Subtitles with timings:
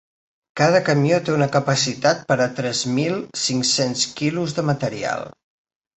[0.59, 5.29] Cada camió té una capacitat per a tres mil cinc-cents quilos de material.